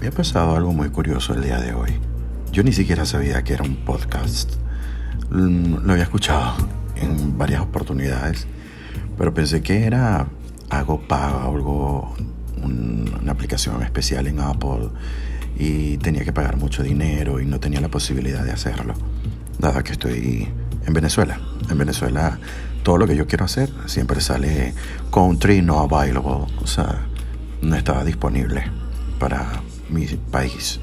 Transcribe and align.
Me 0.00 0.06
ha 0.08 0.10
pasado 0.10 0.56
algo 0.56 0.72
muy 0.72 0.88
curioso 0.90 1.34
el 1.34 1.42
día 1.42 1.60
de 1.60 1.74
hoy. 1.74 1.92
Yo 2.52 2.62
ni 2.62 2.72
siquiera 2.72 3.04
sabía 3.04 3.42
que 3.44 3.52
era 3.52 3.64
un 3.64 3.76
podcast. 3.76 4.54
Mm, 5.30 5.84
lo 5.84 5.92
había 5.92 6.04
escuchado 6.04 6.54
en 6.96 7.38
varias 7.38 7.60
oportunidades, 7.60 8.46
pero 9.16 9.32
pensé 9.34 9.62
que 9.62 9.84
era 9.84 10.26
algo 10.68 11.00
pago, 11.06 11.54
algo, 11.54 12.14
un, 12.62 13.12
una 13.22 13.32
aplicación 13.32 13.82
especial 13.82 14.26
en 14.26 14.40
Apple 14.40 14.88
y 15.56 15.98
tenía 15.98 16.24
que 16.24 16.32
pagar 16.32 16.56
mucho 16.56 16.82
dinero 16.82 17.40
y 17.40 17.46
no 17.46 17.60
tenía 17.60 17.80
la 17.80 17.88
posibilidad 17.88 18.44
de 18.44 18.52
hacerlo, 18.52 18.94
dado 19.58 19.82
que 19.84 19.92
estoy 19.92 20.48
en 20.90 20.94
Venezuela. 20.94 21.38
En 21.70 21.78
Venezuela 21.78 22.38
todo 22.82 22.98
lo 22.98 23.06
que 23.06 23.14
yo 23.14 23.26
quiero 23.26 23.44
hacer 23.44 23.70
siempre 23.86 24.20
sale 24.20 24.74
country 25.12 25.62
no 25.62 25.78
available, 25.78 26.52
o 26.60 26.66
sea, 26.66 27.06
no 27.62 27.76
estaba 27.76 28.04
disponible 28.04 28.64
para 29.20 29.62
mi 29.88 30.06
país 30.06 30.80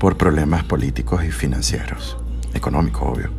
por 0.00 0.16
problemas 0.16 0.64
políticos 0.64 1.24
y 1.24 1.30
financieros, 1.30 2.16
económicos, 2.54 3.02
obvio. 3.02 3.30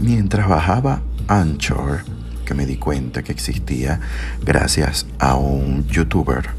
Mientras 0.00 0.48
bajaba 0.48 1.02
Anchor, 1.28 2.00
que 2.44 2.54
me 2.54 2.66
di 2.66 2.76
cuenta 2.76 3.22
que 3.22 3.30
existía 3.30 4.00
gracias 4.42 5.06
a 5.20 5.36
un 5.36 5.86
youtuber, 5.86 6.50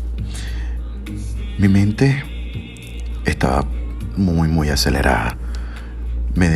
mi 1.58 1.68
mente 1.68 2.24
estaba 3.26 3.66
muy, 4.16 4.48
muy 4.48 4.70
acelerada. 4.70 5.36
Me 6.34 6.48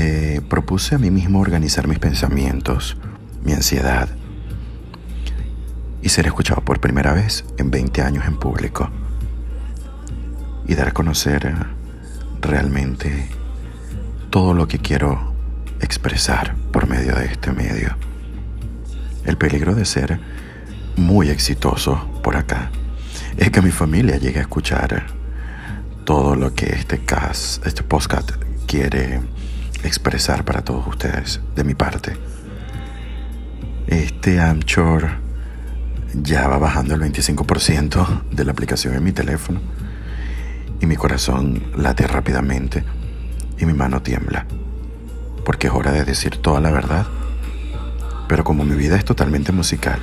propuse 0.41 0.95
a 0.95 0.97
mí 0.97 1.11
mismo 1.11 1.39
organizar 1.39 1.87
mis 1.87 1.99
pensamientos, 1.99 2.97
mi 3.43 3.53
ansiedad 3.53 4.09
y 6.01 6.09
ser 6.09 6.27
escuchado 6.27 6.61
por 6.61 6.79
primera 6.79 7.13
vez 7.13 7.45
en 7.57 7.71
20 7.71 8.01
años 8.01 8.25
en 8.25 8.37
público 8.37 8.89
y 10.67 10.75
dar 10.75 10.89
a 10.89 10.93
conocer 10.93 11.55
realmente 12.41 13.27
todo 14.29 14.53
lo 14.53 14.67
que 14.67 14.79
quiero 14.79 15.33
expresar 15.81 16.55
por 16.71 16.87
medio 16.87 17.15
de 17.15 17.25
este 17.25 17.51
medio. 17.51 17.95
El 19.25 19.37
peligro 19.37 19.75
de 19.75 19.85
ser 19.85 20.19
muy 20.97 21.29
exitoso 21.29 22.07
por 22.23 22.37
acá 22.37 22.71
es 23.37 23.49
que 23.51 23.61
mi 23.61 23.71
familia 23.71 24.17
llegue 24.17 24.39
a 24.39 24.43
escuchar 24.43 25.07
todo 26.05 26.35
lo 26.35 26.53
que 26.53 26.67
este 26.67 26.99
cast, 26.99 27.65
este 27.65 27.81
podcast 27.81 28.31
quiere 28.67 29.21
expresar 29.85 30.45
para 30.45 30.63
todos 30.63 30.85
ustedes 30.87 31.41
de 31.55 31.63
mi 31.63 31.75
parte. 31.75 32.17
Este 33.87 34.39
Anchor 34.39 35.09
ya 36.13 36.47
va 36.47 36.57
bajando 36.57 36.95
el 36.95 37.01
25% 37.01 38.23
de 38.31 38.45
la 38.45 38.51
aplicación 38.51 38.95
en 38.95 39.03
mi 39.03 39.11
teléfono 39.11 39.61
y 40.79 40.85
mi 40.85 40.95
corazón 40.95 41.63
late 41.75 42.07
rápidamente 42.07 42.83
y 43.57 43.65
mi 43.65 43.73
mano 43.73 44.01
tiembla, 44.01 44.45
porque 45.45 45.67
es 45.67 45.73
hora 45.73 45.91
de 45.91 46.03
decir 46.03 46.37
toda 46.37 46.59
la 46.59 46.71
verdad. 46.71 47.05
Pero 48.27 48.43
como 48.43 48.65
mi 48.65 48.75
vida 48.75 48.95
es 48.95 49.05
totalmente 49.05 49.51
musical, 49.51 49.99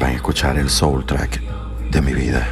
van 0.00 0.10
a 0.10 0.14
escuchar 0.14 0.58
el 0.58 0.68
soundtrack 0.68 1.40
de 1.90 2.02
mi 2.02 2.12
vida. 2.12 2.46